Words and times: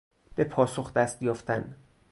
به 0.35 0.43
پاسخ 0.43 0.91
دستیافتن 0.95 1.75